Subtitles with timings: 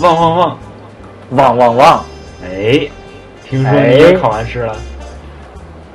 [0.00, 0.58] 旺旺旺！
[1.30, 2.04] 旺旺旺！
[2.44, 2.88] 哎，
[3.44, 4.76] 听说你也考完试了？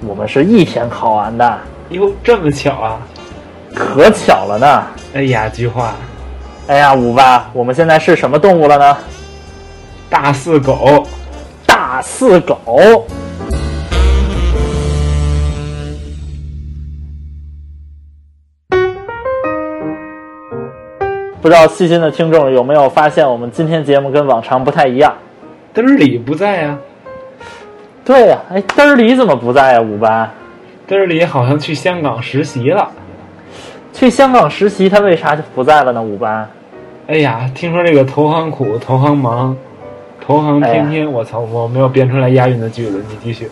[0.02, 1.60] 我们是一天考完的。
[1.90, 3.00] 哟，这么巧啊！
[3.76, 4.88] 可巧了呢！
[5.14, 5.94] 哎呀，菊花！
[6.68, 8.98] 哎呀，五八，我们现在是什么动物了呢？
[10.10, 11.06] 大四狗！
[11.68, 13.06] 大四狗！
[21.42, 25.12] 不知道细心的听众有没有发现，我们今天节目跟往常不太一样。
[25.74, 26.78] 嘚儿里不在呀？
[28.06, 29.82] 对呀，哎，嘚儿里怎么不在呀？
[29.82, 30.30] 五班，
[30.88, 32.88] 嘚儿里好像去香港实习了。
[33.92, 36.02] 去香港实习，他为啥就不在了呢？
[36.02, 36.48] 五班？
[37.08, 39.58] 哎呀，听说这个投行苦，投行忙，
[40.24, 43.50] 投行天天，我操，我没有编出来押韵的句子，你继续。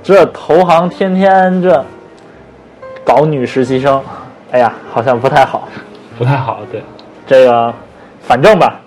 [0.00, 1.84] 这投行天天这
[3.04, 4.00] 搞女实习生，
[4.52, 5.66] 哎呀，好像不太好，
[6.16, 6.80] 不太好，对。
[7.32, 7.72] 这个，
[8.20, 8.78] 反正吧，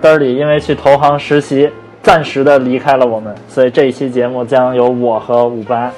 [0.00, 1.70] 嘚儿里因为去投行实习，
[2.02, 5.92] 暂时的离开了我们，所以这一期节目将由我和五班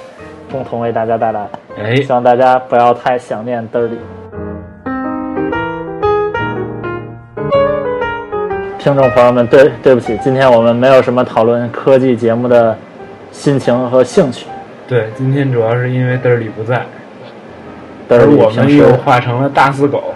[0.50, 1.48] 共同为大家带来。
[1.78, 3.96] 哎，希望大家不要太想念嘚儿里。
[8.80, 12.76] 听众朋友们，对对不起，今天我们没有什么讨论科技节目的
[13.30, 14.46] 心情和兴趣。
[14.88, 16.84] 对，今天主要是因为嘚儿里不在，
[18.08, 20.12] 而我们又化成了大四狗。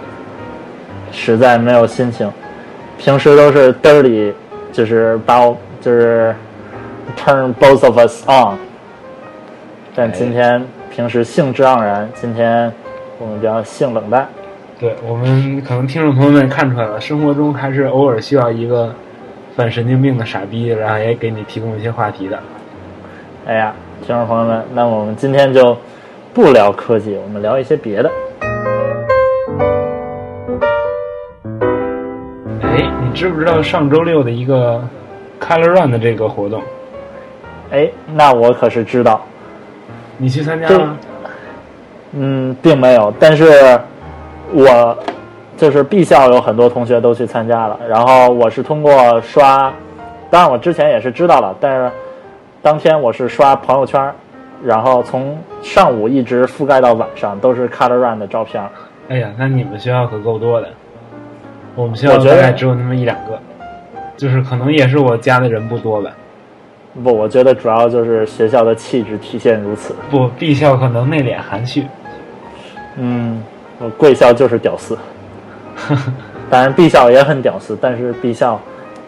[1.17, 2.31] 实在没有心情，
[2.97, 4.31] 平时都是嘚儿里，
[4.71, 6.33] 就是把我就是
[7.17, 8.55] turn both of us on，
[9.95, 12.71] 但今天平时兴致盎然，今天
[13.17, 14.29] 我们比较性冷淡。
[14.79, 18.93] 对我们可能听众朋友们看出来了，生活中还是偶尔需要一个
[19.55, 22.39] 犯神经病的傻逼，然后也给你提供一些话题的。
[23.47, 23.73] 哎呀，
[24.05, 25.75] 听众朋友们，那我们今天就
[26.31, 28.11] 不聊科技，我们聊一些别的。
[33.17, 34.79] 知不知道上周六的一个
[35.41, 36.61] Color Run 的这个活动？
[37.71, 39.19] 哎，那我可是知道。
[40.17, 40.95] 你去参加了？
[42.11, 43.11] 嗯，并没有。
[43.19, 43.79] 但是，
[44.53, 44.95] 我
[45.57, 47.79] 就是 B 校有很多同学都去参加了。
[47.89, 49.73] 然后我是通过刷，
[50.29, 51.55] 当然我之前也是知道了。
[51.59, 51.91] 但是
[52.61, 54.13] 当天我是刷朋友圈，
[54.63, 58.63] 然后从上午一直覆盖到晚上都是 Color Run 的照片。
[59.09, 60.67] 哎呀，那你们学校可够多的。
[61.77, 63.39] 我们学校大概只有那么一两个，
[64.17, 66.11] 就是可能也是我加的人不多吧。
[67.03, 69.95] 不，我觉得主要就是学校的气质体现如此。
[70.09, 71.85] 不毕校可能内敛含蓄。
[72.95, 73.43] 嗯，
[73.77, 74.97] 我贵校就是屌丝。
[76.49, 78.59] 当然，B 校也很屌丝，但是 B 校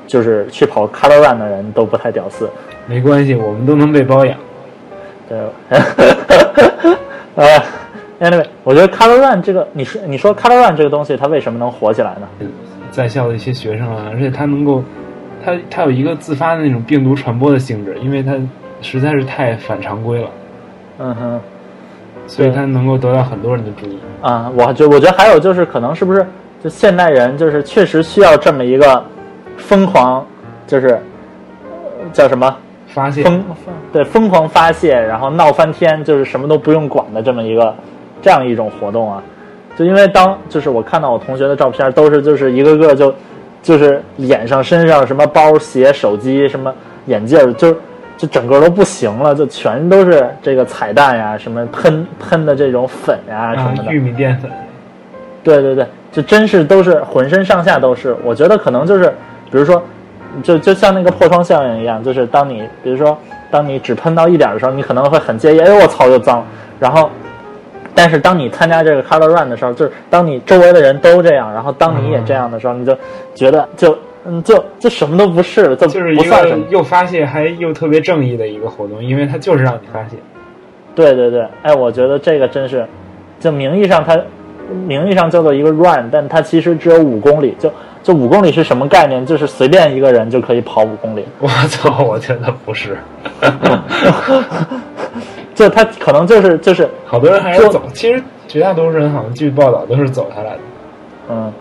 [0.06, 2.48] 就是去跑 Color Run 的人都不太屌丝。
[2.86, 4.38] 没关系，我们都能被包养。
[5.28, 5.40] 对。
[7.34, 7.64] 呃。
[8.20, 12.48] Anyway，我觉得 Color Run 这个，你说你说 Color Run 这个东西，它为什么能火起来呢？
[12.92, 14.84] 在校的一些学生啊，而且它能够，
[15.44, 18.36] 它它有一个自发的那种病毒传播的性质，因为它
[18.82, 20.30] 实在是太反常规了。
[20.98, 21.40] 嗯哼，
[22.28, 24.00] 所以它能够得到很多人的注意。
[24.22, 26.26] 啊，我就我觉得还有就是，可能是不是
[26.62, 29.04] 就现代人就是确实需要这么一个
[29.56, 30.26] 疯狂，
[30.68, 31.00] 就是
[32.12, 32.54] 叫什么
[32.88, 33.24] 发泄？
[33.24, 33.44] 疯
[33.94, 37.74] 对疯狂发泄，然后闹翻天，就是什么都不用管的这么一个。
[38.22, 39.24] 这样一种活动啊，
[39.78, 43.14] 就因为当就是我看到我同学的照片，都是就是一个个就，
[43.64, 46.74] 就是脸上身上什么包鞋手机什么
[47.06, 47.74] 眼镜就
[48.18, 53.94] 就整个都不行了，就全都是这个彩蛋呀，什么喷喷的这种粉呀什么的。
[53.94, 54.52] 玉米淀粉。
[55.42, 58.14] 对对对，就真是都是浑身上下都是。
[58.26, 59.08] 我觉得可能就是，
[59.50, 59.82] 比如说，
[60.44, 63.18] 就就像那个破窗效应一样，就是当你比如说
[63.50, 66.46] 当你只喷到一点的时候，你可能会很介意，哎我操又脏，
[66.80, 67.10] 然后。
[68.02, 72.98] 但是当你参加这个 Color Run 的时候，就是当你周围的人都这样，然后当你也这样的时候，你就
[73.36, 80.16] 觉得就嗯就就什么都不是了，就就是一个又发泄还又特别正义的一个活动，因为它就是让你发泄。
[80.96, 82.88] 对对对，哎，我觉得这个真是，
[83.38, 84.18] 就名义上它
[84.88, 87.70] 名义上叫做一个 Run，但它其实只有五公里，就
[88.02, 89.26] 就五公里是什么概念？
[89.26, 91.26] 就是随便一个人就可以跑五公里。
[91.40, 92.98] 我操，我觉得不是。
[95.60, 100.60] 就他可能就是就是好多人还是走，其实绝大多数人好像据报道都是走下来的。
[101.30, 101.52] 嗯，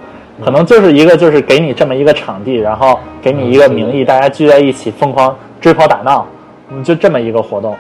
[0.45, 6.25] 可能就是一个就是给你这么一个场地，然后给你一个名义，大家聚在一起疯狂追跑打闹，
[6.71, 7.77] 嗯，就这么一个活动。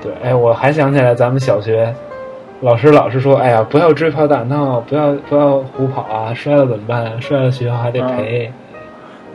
[0.00, 1.92] 对，哎，我还想起来咱们小学
[2.60, 7.20] 老师老是说，哎呀，不要追跑打闹，不要不要胡跑啊，摔了怎么办？
[7.20, 8.52] 摔了学校还得赔。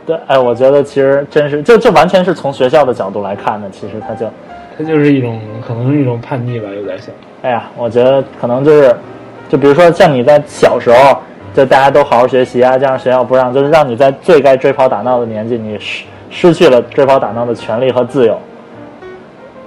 [0.06, 4.25] 对，哎，我觉得其实真是，就就完全是从学校的角度来看的，其实他就。
[4.81, 7.13] 它就是一种，可能是一种叛逆吧，有点像。
[7.44, 8.95] 哎呀，我觉得可能就是，
[9.50, 11.18] 就比如说像你在小时候，
[11.54, 18.38] 就大家都好好学习啊，这样学校不让，就是让你在最该追跑打闹的年纪，你失失去了追跑打闹的权利和自由。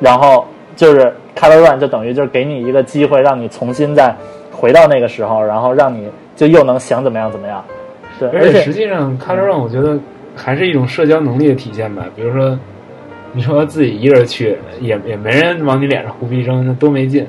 [0.01, 0.47] 然后
[0.77, 4.15] 就是 Color Run 就等于就是给你一个机会，让你重新再
[4.51, 7.65] 回到那个时候，然后让你就又能想怎么样怎么样。
[8.19, 9.99] 对，而且实际上 Color Run 我觉得
[10.37, 12.05] 还是一种社交能力的体现吧。
[12.15, 12.59] 比如说，
[13.35, 17.27] 你说自己一个人去，也也没人往你脸上胡逼扔，那多没劲。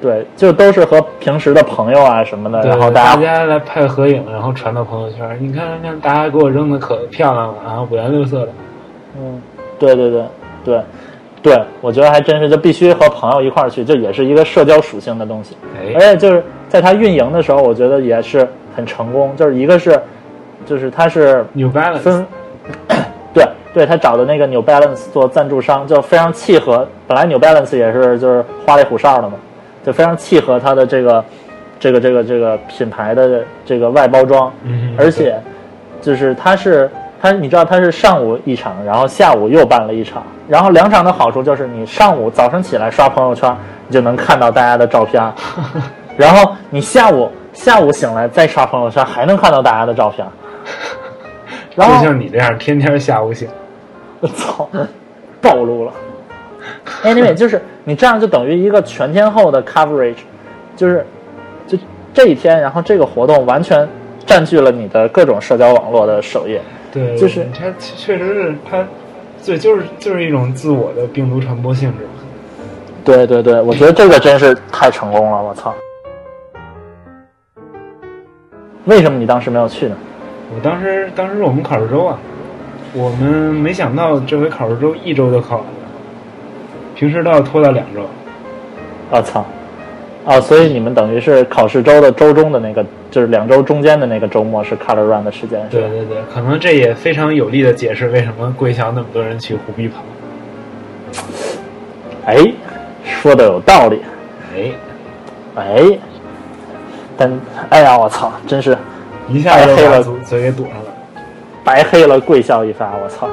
[0.00, 5.36] 对，就都是和平时的朋友啊什么的，然后大家家来拍个合影，然后传到朋友圈。
[5.40, 8.48] 你看看看，大家给我扔的可漂亮了，然后五颜六色的。
[9.18, 9.42] 嗯，
[9.76, 10.24] 对对对
[10.64, 10.80] 对
[11.42, 15.56] 对，我觉得还真是就必须和朋友一块儿去，这也是一个社交属性的东西。
[15.76, 18.46] 而哎，且就是在它运营的时候，我觉得也是
[18.76, 19.34] 很成功。
[19.34, 20.00] 就是一个是，
[20.64, 22.26] 就是它是 New Balance，分，
[23.72, 26.86] 对对，他找的那个 New Balance 做赞助商，就非常契合。
[27.06, 29.34] 本来 New Balance 也是就是花里胡哨的嘛，
[29.84, 31.24] 就非常契合它的这个
[31.78, 34.52] 这个这个这个品牌的这个外包装。
[34.64, 35.40] 嗯，而且
[36.00, 43.54] 就是它是它，你知道它是上午一场，然后下午又办了一场，然后两场的好处就是你上午早上起来刷朋友圈，
[43.86, 45.22] 你就能看到大家的照片，
[46.16, 50.26] 然后你下午下午醒来再刷朋友圈，还能看到大家的照片，
[51.78, 53.48] 然就像你这样天天下午醒，
[54.20, 54.68] 我 操，
[55.40, 55.92] 暴露了。
[57.04, 60.16] Anyway，就是你这样就等于一个全天候的 coverage，
[60.76, 61.06] 就是
[61.66, 61.78] 就
[62.12, 63.88] 这一天，然后这个活动完全
[64.26, 66.60] 占据了你的各种社交网络的首页。
[66.92, 68.84] 对，就是它确实是它，
[69.44, 72.06] 对，就是就是一种自我的病毒传播性质。
[73.04, 75.72] 对对对，我觉得这个真是太成功了，我操！
[78.84, 79.96] 为什么你当时没有去呢？
[80.54, 82.18] 我当时当时我们考试周啊，
[82.94, 85.72] 我们没想到这回考试周一周就考完了，
[86.94, 88.02] 平时都要拖到两周。
[89.10, 89.44] 我操！
[90.26, 100.02] 啊，所以你们等于是考试周的周中的那个，就是两周中间的那个周末是 Color Run 的时间，对对对，可能这也非常有力的解释为什么桂校那么多人去湖滨跑。
[102.26, 102.36] 哎，
[103.04, 104.02] 说的有道理。
[104.54, 104.72] 哎，
[105.56, 105.98] 哎，
[107.16, 107.40] 但
[107.70, 108.76] 哎呀，我操，真是
[109.30, 110.84] 一下就哎黑了把嘴嘴给堵上了。
[111.62, 113.28] 白黑了贵校一发，我操！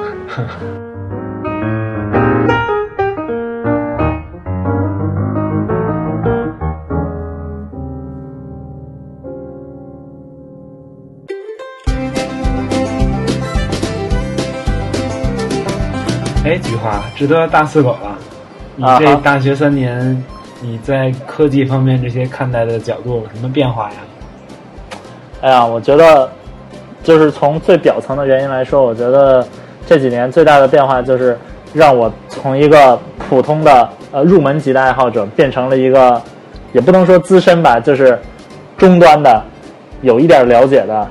[16.44, 18.18] 哎，菊花，值得大四狗了，
[18.76, 20.22] 你啊这大学三年，
[20.60, 23.96] 你在科技方面这些看待的角度有什么变化呀？
[25.46, 26.28] 哎呀，我觉得
[27.04, 29.46] 就是从最表层的原因来说，我觉得
[29.86, 31.38] 这几年最大的变化就是
[31.72, 36.20] 让我从一个普通的呃入门级的爱好者变成了一个，
[36.72, 38.18] 也不能说资深吧，就是
[38.76, 39.40] 中端的，
[40.02, 41.06] 有一点了解的，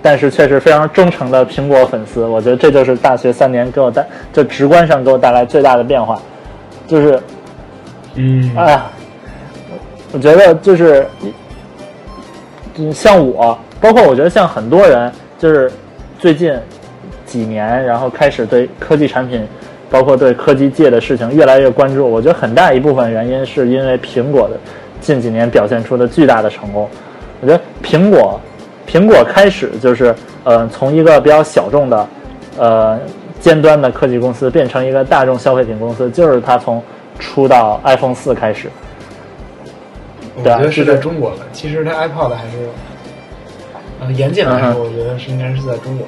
[0.00, 2.24] 但是确实非常忠诚的苹果粉丝。
[2.24, 6.16] 我觉得这就是大学三年给我带，就直观上给我带来最大的变化，
[6.86, 7.20] 就是
[8.14, 8.84] 嗯，哎呀，
[10.12, 11.32] 我觉得就是，嗯，
[12.92, 15.70] 像我，包括我觉得像很多人，就是
[16.18, 16.52] 最近
[17.24, 19.46] 几年，然后开始对科技产品，
[19.90, 22.08] 包括对科技界的事情越来越关注。
[22.08, 24.56] 我觉得很大一部分原因是因为苹果的
[25.00, 26.88] 近几年表现出的巨大的成功。
[27.40, 28.40] 我觉得苹果，
[28.88, 32.08] 苹果开始就是，呃，从一个比较小众的，
[32.58, 32.98] 呃，
[33.38, 36.82] 尖端的科技公司变成一个大众消费品公司，就是它从
[37.18, 38.68] 出到 iPhone 四开始。
[40.36, 41.38] 我觉得是是在中国的。
[41.52, 42.68] 其实它 iPod 还是，
[44.00, 46.06] 呃，严谨来嗯说，我觉得是应该是在中国。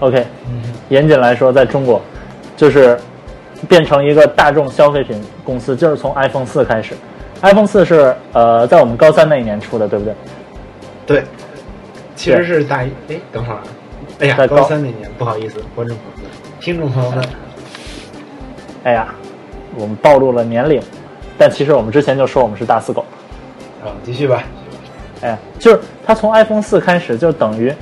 [0.00, 2.00] OK，嗯，严谨来说，在中国
[2.56, 2.98] 就是
[3.68, 6.94] 变成一个大众消费品公司，就是从 iPhone 四开始。
[7.42, 10.14] iPhone 四是呃在我们高三那一年出的，对不对？
[11.06, 11.22] 对，
[12.14, 12.90] 其实是大一。
[13.08, 13.62] 哎，等会儿啊，
[14.20, 16.30] 哎呀在，高高三那年，不好意思，观众朋友们、
[16.60, 17.24] 听众朋友们，
[18.84, 19.14] 哎呀，
[19.76, 20.82] 我们暴露了年龄，
[21.40, 23.02] 但其实我们之前就说我们是大四狗。
[23.82, 24.44] 啊，继续吧。
[25.22, 27.72] 哎，就是它从 iPhone 四开始，就等于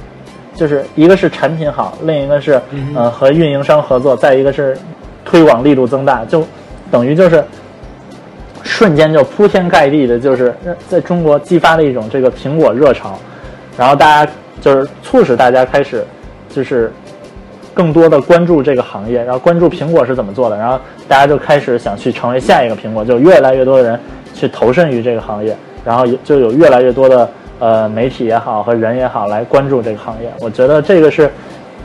[0.54, 4.78] 就是一个是产品好，另一个是嗯呃和运营商合作，再一个是
[5.24, 6.46] 推广力度增大，就
[6.88, 7.44] 等于就是
[8.62, 10.54] 瞬间就铺天盖地的，就是
[10.88, 13.18] 在中国激发了一种这个苹果热潮，
[13.76, 16.06] 然后大家就是促使大家开始
[16.48, 16.92] 就是
[17.78, 24.00] 更多的关注这个行业，然后关注苹果是怎么做的，然后大家就开始想去成为下一个苹果，就越来越多的人
[24.34, 27.30] 去投身于这个行业，然后就有越来越多的
[27.60, 30.28] 呃媒体也好和人也好来关注这个行业。
[30.40, 31.30] 我觉得这个是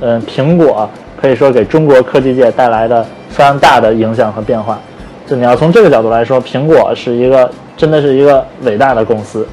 [0.01, 0.89] 嗯、苹果
[1.21, 4.79] 可以说给中国科技界带来的非常大的影响和变化。
[5.27, 7.47] 就你要从这个角度来说，苹果是一个
[7.77, 9.47] 真的是一个伟大的公司，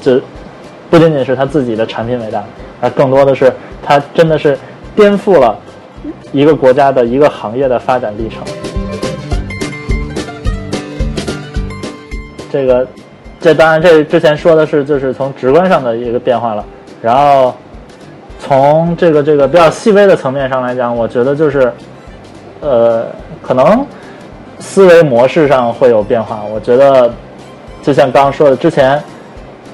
[0.00, 0.18] 就
[0.88, 2.42] 不仅仅是它自己的产品伟大，
[2.80, 4.58] 而更多的是它真的是
[4.94, 5.58] 颠覆了
[6.32, 8.42] 一个国家的一个行业的发展历程。
[12.50, 12.88] 这个，
[13.40, 16.64] 这当然这之前说的是就是从直观上的一个变化了，
[17.02, 17.54] 然后
[18.38, 21.70] 从这个这个比较细微的层面上来讲，我觉得就是，
[22.60, 23.06] 呃，
[23.42, 23.84] 可能
[24.60, 26.42] 思维模式上会有变化。
[26.50, 27.12] 我觉得
[27.82, 29.02] 就像刚刚说的，之前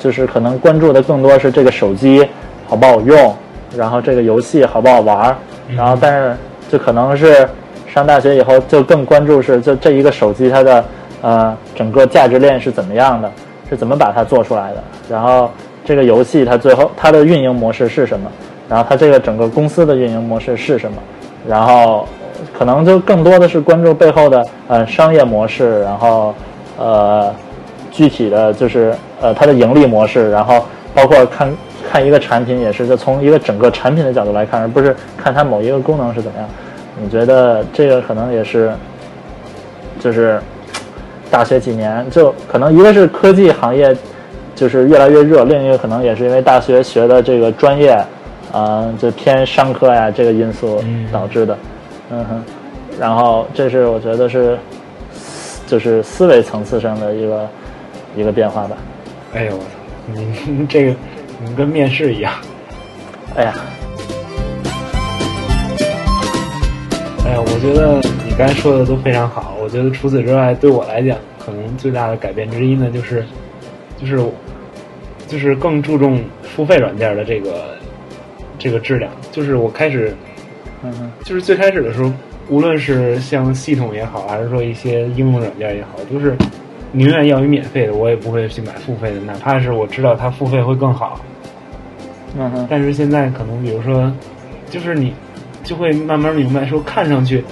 [0.00, 2.28] 就是可能关注的更多是这个手机
[2.66, 3.36] 好不好用，
[3.76, 5.36] 然后这个游戏好不好玩儿，
[5.76, 6.36] 然后但是
[6.70, 7.48] 就可能是
[7.92, 10.84] 上大学以后就更关注是就这一个手机它的
[11.22, 13.30] 呃整个价值链是怎么样的，
[13.68, 15.50] 是怎么把它做出来的，然后
[15.84, 18.30] 这个游戏它最后它的运营模式是什么，
[18.68, 20.96] 然后它这个整个公司的运营模式是什么，
[21.46, 22.06] 然后
[22.56, 26.34] 可能就更多的是关注背后的呃商业模式，然后
[26.78, 27.32] 呃
[27.90, 30.64] 具体的就是呃它的盈利模式，然后
[30.94, 31.48] 包括看
[31.94, 36.48] 看一个产品也是就从一个整个产品的角度来看，而不是看它某一个功能是怎么样。
[37.00, 38.72] 你觉得这个可能也是
[40.00, 40.40] 就是
[41.30, 43.96] 大学几年，就可能一个是科技行业
[44.56, 47.96] 就是越来越热，另一个可能也是因为大学学的这个专业，
[48.50, 51.56] 啊、就偏商科呀这个因素嗯导致的，
[52.10, 52.44] 嗯哼，
[52.98, 54.58] 然后这是我觉得是
[55.64, 57.48] 就是思维层次上的一个
[58.16, 58.76] 一个变化吧。
[59.32, 59.66] 哎呦我操，
[60.12, 60.94] 你这个
[61.44, 62.32] 你跟面试一样。
[63.36, 63.54] 哎呀，
[67.24, 69.54] 哎呀，我觉得你刚才说的都非常好。
[69.60, 73.24] 我觉得除此之外，对我来讲，可能最大的改变之一呢，就是，
[73.98, 74.24] 就是，
[75.26, 77.76] 就是更注重付费软件的这个
[78.58, 79.10] 这个质量。
[79.32, 80.14] 就是我开始，
[80.82, 82.12] 嗯，就是最开始的时候，
[82.48, 86.36] 无论是像系统也好，还是说一些应用软件也好，就是
[86.92, 91.20] 宁愿要一免费的，我也不会去买付费的，哪怕是我知道它付费会更好。
[92.36, 94.12] 嗯哼，但是现在可能，比如说，
[94.68, 95.14] 就是你
[95.62, 97.44] 就会慢慢明白，说看上去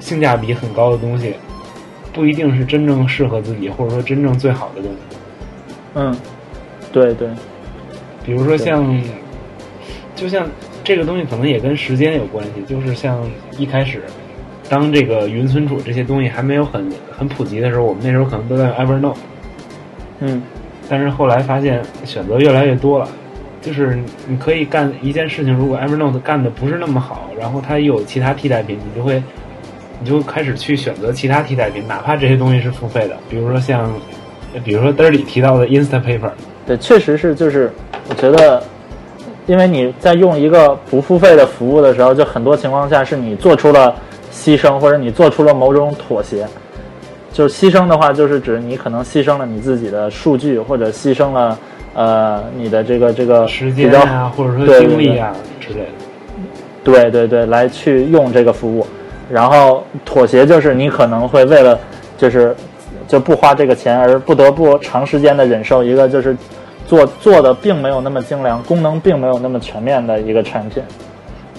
[0.00, 1.34] 性价比很高的东西，
[2.12, 5.16] 不一定是真正适合自己，或者说真正最好的东西。
[5.94, 6.16] 嗯，
[6.92, 7.28] 对对，
[8.24, 9.00] 比如说像，
[10.14, 10.46] 就像
[10.82, 13.18] 这个东西可能也跟时间有关系，就是像
[13.58, 14.02] 一开始，
[14.68, 19.16] 当这个云存储这些东西还没有很很普及的时候，我们那时候可能都在用 Evernote，
[20.20, 20.42] 嗯。
[20.88, 23.08] 但是后来发现选择越来越多了，
[23.66, 29.20] 就是你可以干一件事情，如果 Evernote 干的不是那么好，然后它又有其他替代品，你就会
[30.00, 33.92] 你就开始去选择其他替代品，哪怕这些东西是付费的，比如说像，
[34.62, 36.30] 比如说嘚儿里提到的 Instapaper，
[36.64, 37.72] 对，确实是，就是
[38.08, 38.62] 我觉得，
[39.46, 43.92] 因为你在用一个不付费的服务的时候，就很多情况下是你做出了
[44.32, 46.46] 牺牲，或者你做出了某种妥协。
[47.32, 51.58] 就是牺牲的话，就是指你可能牺牲了你自己的数据，或者牺牲了
[51.96, 55.86] 呃你的这个这个时间啊，或者说精力啊之类的。
[56.84, 58.86] 对对对，来去用这个服务，
[59.28, 61.76] 然后妥协就是你可能会为了
[62.16, 62.54] 就是
[63.08, 66.36] 就不花这个钱，而不得不长时间的忍受一个就是
[66.86, 70.80] 做做的并没有那么精良，功能并没有那么全面的一个产品。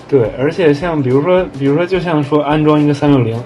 [0.08, 3.38] 对，而且像比如说，比如说，就像说安装一个三六零，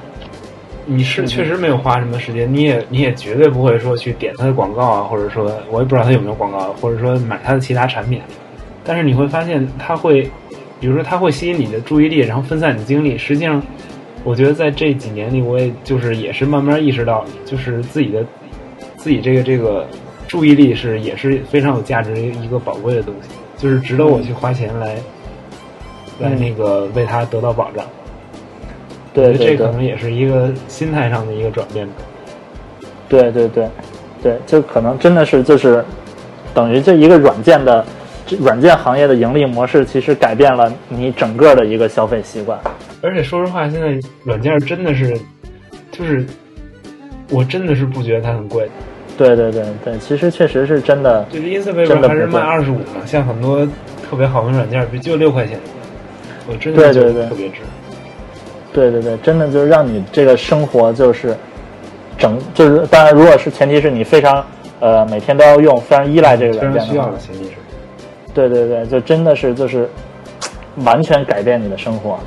[0.85, 8.21] 你是嗯确实没有花什么时间，你也你也绝对不会说去点它的广告啊，或者说我也不知道它有没有广告，或者说买它的其他产品，
[8.83, 10.23] 但是你会发现它会，
[10.79, 13.17] 比如说它会吸引你的注意力，然后分散你的精力。
[13.17, 13.61] 实际上，
[14.23, 18.25] 我觉得在这几年里，我也就是也是慢慢意识到，就是自己的
[18.97, 19.87] 自己这个这个
[20.27, 24.95] 注意力是也是非常有价值的一个宝贵的东西，就是值得我去花钱来。
[26.19, 28.00] 来嗯那个为它得到保障，对
[29.13, 31.93] 对这可能也是一个心态上的一个转变吧。
[33.09, 33.67] 对对对
[34.23, 35.83] 对，就可能真的是就是
[36.53, 37.85] 等于这一个软件的
[38.25, 42.57] 这软件行业的盈利模式，其实改变了你整个的一个消费习惯。
[43.01, 45.17] 而且说实话，现在软件真的是，
[45.91, 46.25] 就是
[47.29, 48.69] 我真的是不觉得它很贵。
[49.17, 51.25] 对对对对，其实确实是真的。
[51.29, 53.67] 就是 Instapaper 真的不还是卖二十五呢，像很多
[54.09, 55.59] 特别好的软件，就六块钱，
[56.47, 57.55] 我真的觉得特别值。
[57.55, 57.80] 对对对，
[58.73, 61.35] 对对对真的就是让你这个生活就是
[62.17, 64.43] 整就是，当然如果是前提是你非常
[64.79, 67.51] 呃每天都要用，非常依赖这个软件的需要的，前提是。
[68.33, 69.89] 对对对，就真的是就是
[70.85, 72.17] 完全改变你的生活，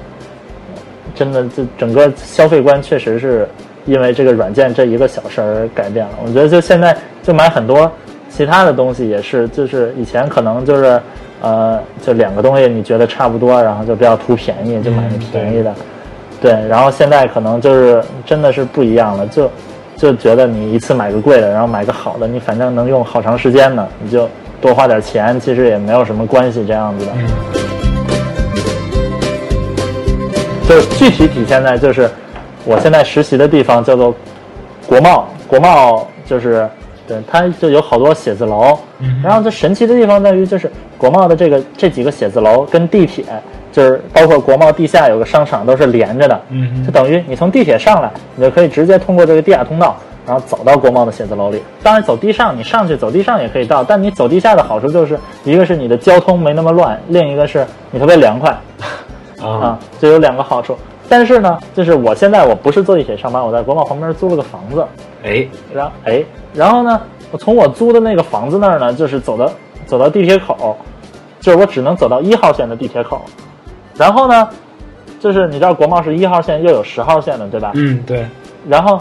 [1.14, 3.48] 真的就整个消费观确实是
[3.86, 6.12] 因为这个软件这一个小事儿改变了。
[6.22, 7.90] 我觉得就现在就买很多
[8.28, 11.00] 其他的东西也是，就是以前可能就是
[11.40, 15.74] 呃就两个东西你觉得差不多，然后就比较图便宜就买那嗯便宜的，
[16.44, 19.50] 对，然后现在可能就是真的是不一样了，就
[19.96, 24.28] 就觉得你一次买个贵的，然后买个好的，你反正能用好长时间呢，你就
[24.60, 27.12] 多花点钱，其实也没有什么关系这样子的。
[27.14, 27.24] 嗯
[30.68, 32.10] 就具体体现在就是
[32.66, 34.14] 我现在实习的地方叫做
[34.86, 36.68] 国贸，国贸就是
[37.06, 43.24] 对它就有好多写字楼，嗯然后这神奇的地方在于就是国贸的这个这几个写字楼跟地铁，
[43.74, 49.96] 就是包括国贸地下有个商场都是连着的，嗯就等于你从地铁上来，你就可以直接通过这个地下通道。
[50.26, 58.50] 然后走到国贸的写字楼里，当然走地上，你上去走地上也可以到，但你走地下的好处就是，一个是你的交通没那么乱，另一个是你特别凉快，
[59.42, 59.46] 啊。
[59.46, 60.78] 啊，就有两个好处。
[61.10, 64.86] 但是呢，就是我现在我不是坐地铁上班，我在国贸旁边租了个房子，
[65.22, 65.46] 哎。
[65.74, 66.98] 然后哎，然后呢，
[67.30, 69.52] 我从我租的那个房子那儿呢，就是走到
[69.84, 70.74] 走到地铁口，
[71.38, 73.20] 就是我只能走到一号线的地铁口，
[73.96, 74.48] 然后呢，
[75.20, 77.72] 就是你知道国贸是一号线又有十号线的，对吧？
[77.74, 78.26] 嗯对
[78.68, 78.98] 然后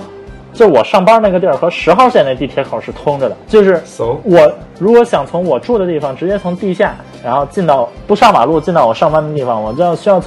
[0.52, 3.82] 就我上班那个地儿和十号线那地铁口是通着的，就是
[4.24, 10.22] 我如果想从我住的地方直接从地下，然后进到不上马路进到我上班的地方，我就要需要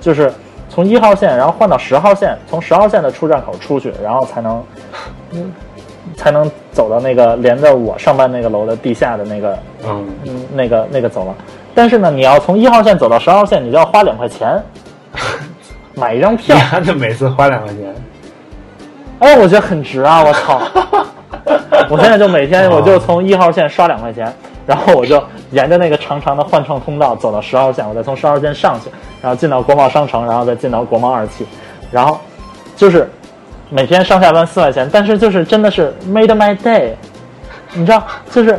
[0.00, 0.32] 就是
[0.70, 4.62] 从一号线，然后换到十号线，从十号线的出站口出去，然后才能
[5.32, 5.52] 嗯
[6.14, 11.34] 才能走到那个连着我上班那个楼的地下的那个嗯嗯那个那个走廊。
[11.76, 14.60] 但是呢，你要从一号线走到十号线，你就要花两块钱
[15.94, 16.56] 买一张票。
[16.56, 17.94] 呀，那每次花两块钱，
[19.18, 20.24] 哎，我觉得很值啊！
[20.24, 20.60] 我操！
[21.90, 24.32] 我现在就每天我就从一号线刷两块钱，
[24.66, 28.90] 然后我就沿着那个长长的换乘通道走到十号线，我再从十号线上去，
[29.20, 31.46] 然后进到国贸商城，然后再进到国贸二期，
[31.92, 32.18] 然后
[32.74, 33.08] 就是
[33.68, 36.92] 每天上下班四块钱，但是就是真的是 made my day，
[37.74, 38.58] 你知道，就是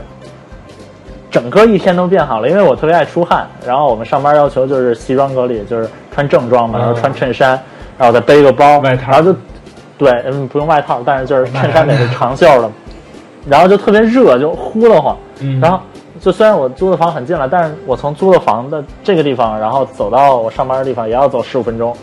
[1.37, 7.49] 整个一天都变好了，因为我特别爱出汗，然后我们上班要求就是西装革履，就是穿正装嘛，然后穿衬衫，
[7.95, 9.37] 然后再背个包，外套然后就
[9.99, 12.71] 对，嗯，不用外套，但是就是衬衫得是长袖的，
[13.47, 15.15] 然后就特别热，就呼了慌。
[15.41, 15.79] 嗯然后
[16.19, 21.95] 就虽然我租的房很近了，但是我从租的房的这个地方，然后走到我上班的地方也要走十五分钟。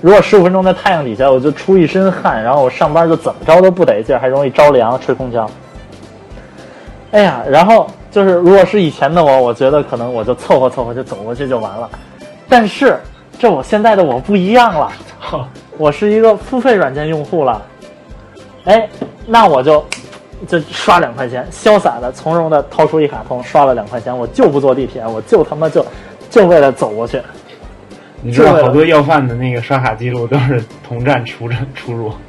[0.00, 5.50] 如果十五分钟在太阳底下，我就出一身汗，然后我上班就怎么着都不得劲儿，还容易着凉，吹空调。
[7.12, 11.86] 哎呀，然后就是如果是以前的我，我觉得可能我就凑合凑合就走过去就完了。
[12.48, 12.98] 但是
[13.38, 14.90] 这我现在的我不一样了，
[15.76, 17.60] 我是一个付费软件用户了。
[18.64, 18.88] 哎，
[19.26, 19.84] 那我就
[20.48, 25.84] 就刷两块钱，潇洒的、从容的掏出一卡通，刷了两块钱，我就不坐地铁，我就他妈就
[26.30, 27.20] 就为了走过去。
[28.22, 32.10] 你知道好多要饭的那个刷卡记录都是同站出出出入。